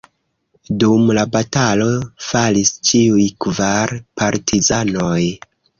[0.83, 1.91] Dum la batalo
[2.31, 5.19] falis ĉiuj kvar partizanoj.